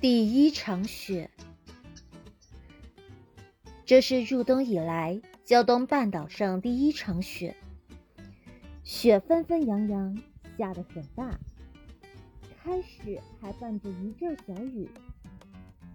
[0.00, 1.30] 第一场雪，
[3.84, 7.54] 这是入冬以来胶东半岛上第一场雪。
[8.82, 10.18] 雪纷纷扬扬，
[10.56, 11.38] 下得很大，
[12.64, 14.88] 开始还伴着一阵小雨，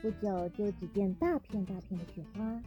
[0.00, 2.62] 不久就只见大片大片的雪花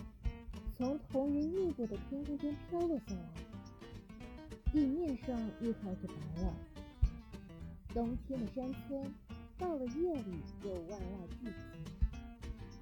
[0.78, 6.54] 从彤云密布的天空间飘落下来，地面上又开始白了。
[7.94, 9.10] 冬天的山村。
[9.62, 11.54] 到了夜里，就万籁俱寂，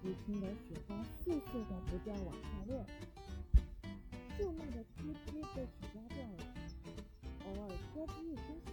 [0.01, 2.85] 只听得雪花簌簌的不断往下落，
[4.37, 6.39] 树木的枝枝被雪压断了，
[7.43, 8.71] 偶尔咯吱一声响。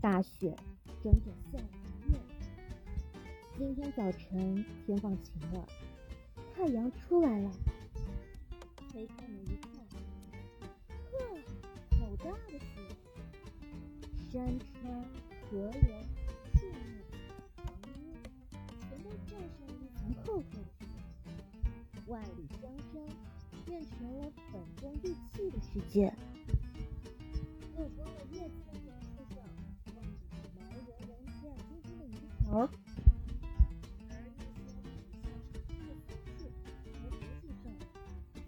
[0.00, 0.56] 大雪
[1.02, 2.20] 整整下了一夜。
[3.58, 5.66] 今天早晨天放晴了，
[6.54, 7.50] 太阳出来了，
[8.92, 9.68] 推开门一看，
[11.10, 11.18] 呵，
[11.98, 12.64] 好大的雪！
[14.30, 15.02] 山川
[15.50, 16.09] 河流。
[22.06, 23.02] 万里江山
[23.64, 26.12] 变成了粉中玉砌的世界。
[27.76, 29.36] 落光了叶子的柳树上，
[29.86, 30.06] 挂着
[30.56, 31.10] 毛茸茸、
[31.42, 32.68] 亮晶晶的银条；
[34.08, 34.74] 而那些底下
[36.06, 37.64] 长树和桃树上，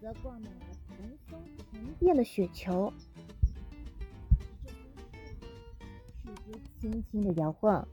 [0.00, 0.91] 则挂满了蓬
[1.28, 1.30] 松
[1.70, 2.92] 沉淀的雪球。
[6.22, 6.47] 树枝
[6.80, 7.86] 轻轻的摇晃。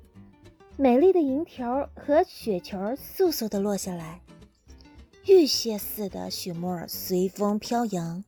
[0.81, 2.77] 美丽的银条和雪球
[3.17, 4.21] 簌簌地落下来，
[5.25, 8.23] 玉屑似的雪沫随风飘扬，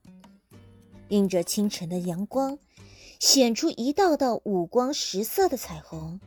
[1.07, 2.59] 映着清晨的阳光，
[3.21, 6.19] 显出一道道五光十色的彩虹。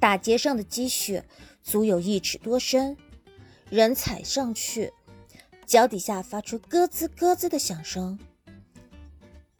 [0.00, 1.24] 大街上的积雪
[1.62, 2.96] 足有一尺多深，
[3.70, 4.92] 人踩上去，
[5.66, 8.18] 脚底下发出咯吱咯吱的响声。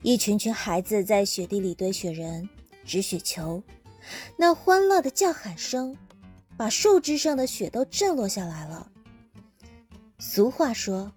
[0.03, 2.49] 一群群孩子在雪地里堆雪人、
[2.85, 3.63] 掷雪球。
[4.37, 5.97] 那欢乐的叫喊声，
[6.57, 8.91] 把树枝上的雪都震落下来了。
[10.19, 11.13] 俗话说：“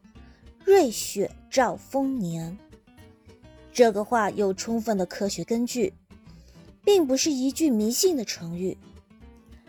[0.66, 2.58] 瑞雪兆丰年。”
[3.74, 5.94] 这个话有充分的科学根据，
[6.84, 8.78] 并不是一句迷信的成语。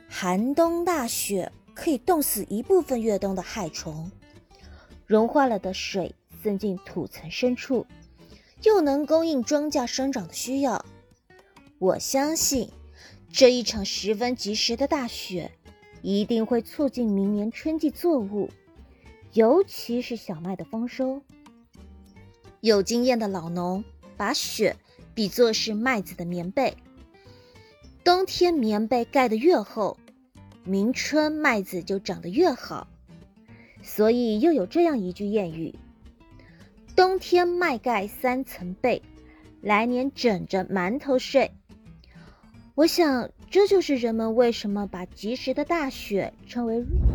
[0.08, 4.10] 寒冬大雪可以冻死一部分越冬的害虫，
[5.06, 7.86] 融化了的水渗进土层深处，
[8.62, 10.84] 又能供应庄稼生长的需要。
[11.78, 12.68] 我相信。
[13.32, 15.50] 这一场十分及时的大雪，
[16.02, 18.50] 一定会促进明年春季作物，
[19.32, 21.22] 尤其是小麦的丰收。
[22.60, 23.82] 有经验的老农
[24.18, 24.76] 把雪
[25.14, 26.76] 比作是麦子的棉被，
[28.04, 29.96] 冬天棉被盖得越厚，
[30.64, 32.86] 明春麦子就长得越好。
[33.82, 35.74] 所以又有这样一句谚语
[36.94, 39.00] ：“冬天麦盖三层被，
[39.62, 41.50] 来年枕着馒头睡。”
[42.74, 46.82] 我想，这就是人们为什么把及时的大雪称为“”。